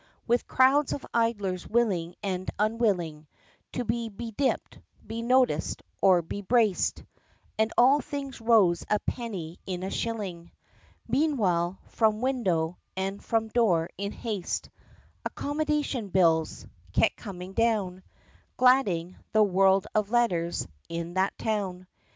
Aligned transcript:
With 0.25 0.47
crowds 0.47 0.93
of 0.93 1.05
idlers 1.13 1.67
willing 1.67 2.15
and 2.23 2.49
unwilling 2.57 3.27
To 3.73 3.85
be 3.85 4.09
bedipped 4.09 4.79
be 5.05 5.21
noticed 5.21 5.83
or 6.01 6.23
be 6.23 6.41
braced, 6.41 7.03
And 7.59 7.71
all 7.77 8.01
things 8.01 8.41
rose 8.41 8.83
a 8.89 8.97
penny 8.97 9.59
in 9.67 9.83
a 9.83 9.91
shilling. 9.91 10.49
Meanwhile, 11.07 11.77
from 11.89 12.19
window, 12.19 12.79
and 12.97 13.23
from 13.23 13.49
door, 13.49 13.89
in 13.95 14.11
haste 14.11 14.71
"Accommodation 15.23 16.09
bills" 16.09 16.65
kept 16.93 17.17
coming 17.17 17.53
down, 17.53 18.01
Gladding 18.57 19.17
"the 19.33 19.43
world 19.43 19.85
of 19.93 20.09
letters" 20.09 20.67
in 20.89 21.13
that 21.13 21.37
town. 21.37 21.85